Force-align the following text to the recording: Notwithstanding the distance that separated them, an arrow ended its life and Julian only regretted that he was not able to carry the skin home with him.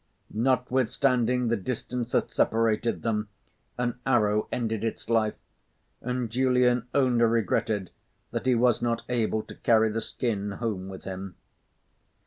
Notwithstanding 0.33 1.49
the 1.49 1.55
distance 1.55 2.11
that 2.13 2.31
separated 2.31 3.03
them, 3.03 3.29
an 3.77 3.99
arrow 4.03 4.47
ended 4.51 4.83
its 4.83 5.11
life 5.11 5.35
and 6.01 6.27
Julian 6.27 6.87
only 6.95 7.25
regretted 7.25 7.91
that 8.31 8.47
he 8.47 8.55
was 8.55 8.81
not 8.81 9.03
able 9.09 9.43
to 9.43 9.53
carry 9.53 9.91
the 9.91 10.01
skin 10.01 10.53
home 10.53 10.89
with 10.89 11.03
him. 11.03 11.35